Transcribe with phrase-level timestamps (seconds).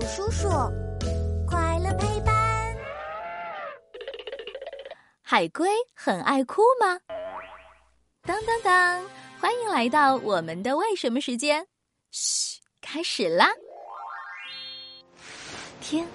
[0.00, 0.48] 叔叔，
[1.46, 2.34] 快乐陪伴。
[5.22, 6.98] 海龟很爱哭吗？
[8.22, 9.04] 当当当！
[9.38, 11.66] 欢迎来到我们的为什么时间。
[12.10, 13.48] 嘘，开始啦！
[15.80, 16.06] 听，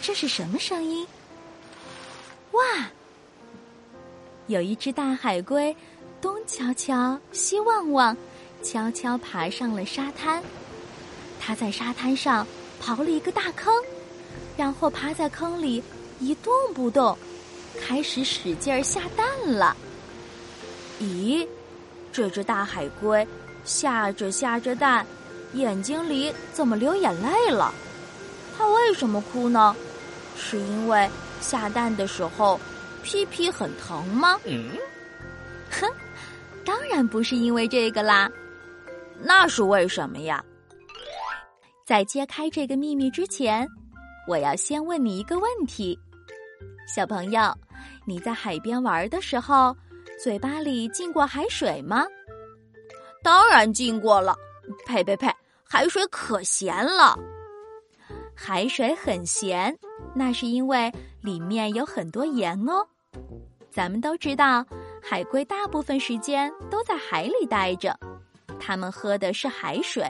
[0.00, 1.06] 这是什么声音？
[2.52, 2.62] 哇！
[4.48, 5.74] 有一只大海龟，
[6.20, 8.16] 东瞧瞧，西望望，
[8.62, 10.42] 悄悄爬上了沙滩。
[11.40, 12.46] 它在沙滩上
[12.82, 13.72] 刨了一个大坑，
[14.56, 15.82] 然后趴在坑里
[16.18, 17.16] 一动不动，
[17.80, 19.76] 开始使劲儿下蛋了。
[21.00, 21.46] 咦，
[22.12, 23.26] 这只大海龟
[23.64, 25.06] 下着下着蛋，
[25.54, 27.72] 眼睛里怎么流眼泪了？
[28.58, 29.74] 它为什么哭呢？
[30.36, 31.08] 是因为
[31.40, 32.58] 下蛋的时候
[33.02, 34.40] 屁屁很疼吗？
[34.44, 34.70] 嗯，
[35.70, 35.88] 哼，
[36.64, 38.30] 当然不是因为这个啦。
[39.20, 40.44] 那是为什么呀？
[41.84, 43.68] 在揭开这个秘密之前，
[44.28, 45.98] 我要先问你一个问题：
[46.86, 47.52] 小朋友，
[48.06, 49.76] 你在海边玩的时候，
[50.22, 52.06] 嘴巴里进过海水吗？
[53.22, 54.34] 当然进过了。
[54.86, 55.28] 呸呸呸！
[55.64, 57.18] 海水可咸了。
[58.32, 59.76] 海水很咸，
[60.14, 60.90] 那是因为
[61.20, 62.86] 里面有很多盐哦。
[63.72, 64.64] 咱们都知道，
[65.02, 67.98] 海龟大部分时间都在海里待着，
[68.60, 70.04] 它们喝的是海水。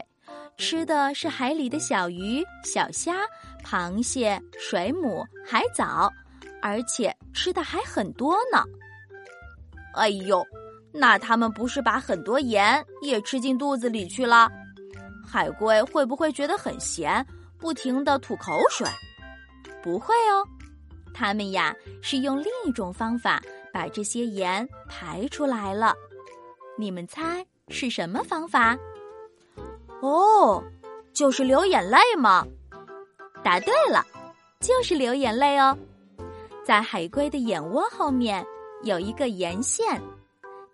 [0.59, 3.15] 吃的是海里的小鱼、小虾、
[3.65, 6.13] 螃蟹、水母、海藻，
[6.61, 8.63] 而且吃的还很多呢。
[9.95, 10.45] 哎呦，
[10.93, 14.49] 那他们不是把很多盐也吃进肚子里去了？
[15.27, 17.27] 海龟会不会觉得很咸，
[17.59, 18.87] 不停的吐口水？
[19.83, 20.47] 不会哦，
[21.13, 23.43] 他们呀是用另一种方法
[23.73, 25.93] 把这些盐排出来了。
[26.79, 28.79] 你们猜是什么方法？
[30.03, 30.63] 哦，
[31.13, 32.45] 就是流眼泪吗？
[33.45, 34.05] 答对了，
[34.61, 35.79] 就是流眼泪哦。
[36.65, 38.45] 在海龟的眼窝后面
[38.83, 40.01] 有一个盐腺，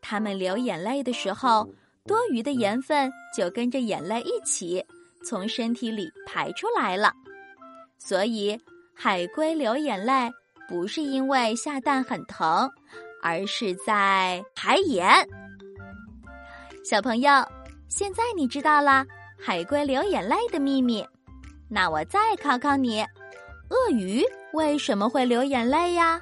[0.01, 1.69] 它们流眼泪的时候，
[2.07, 4.83] 多余的盐分就跟着眼泪一起
[5.23, 7.13] 从身体里排出来了。
[7.99, 8.59] 所以，
[8.95, 10.31] 海龟流眼泪
[10.67, 12.67] 不是因为下蛋很疼，
[13.23, 15.07] 而是在排盐。
[16.83, 17.31] 小朋友，
[17.89, 19.05] 现在你知道了。
[19.41, 21.07] 海龟流眼泪的秘密，
[21.69, 23.03] 那我再考考你：
[23.71, 26.21] 鳄鱼为什么会流眼泪呀？